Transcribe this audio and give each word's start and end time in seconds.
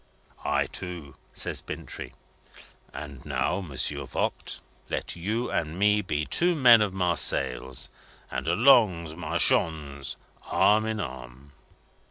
'""I, 0.59 0.65
too!" 0.65 1.13
says 1.31 1.61
Bintrey. 1.61 2.13
"And 2.91 3.23
now, 3.23 3.61
Monsieur 3.61 4.03
Voigt, 4.05 4.59
let 4.89 5.15
you 5.15 5.51
and 5.51 5.77
me 5.77 6.01
be 6.01 6.25
two 6.25 6.55
men 6.55 6.81
of 6.81 6.91
Marseilles, 6.91 7.87
and 8.31 8.47
allons, 8.47 9.13
marchons, 9.13 10.15
arm 10.49 10.87
in 10.87 10.99
arm!" 10.99 11.51